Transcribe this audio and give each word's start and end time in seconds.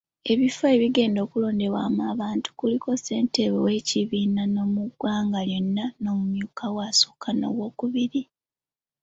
Ebifo 0.31 0.63
ebigenda 0.75 1.19
okulondebwamu 1.25 1.99
abantu 2.11 2.47
kuliko 2.59 2.89
Ssentebe 2.99 3.57
w’ekibiina 3.65 4.41
mu 4.75 4.83
ggwanga 4.89 5.39
lyonna, 5.49 5.85
omumyuka 6.11 6.65
we 6.73 6.81
asooka 6.89 7.29
n’owookubiri. 7.33 8.21